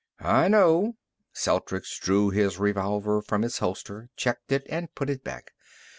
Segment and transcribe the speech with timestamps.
[0.33, 0.95] "I know."
[1.31, 5.51] Celtrics drew his revolver from its holster, checked it and put it back.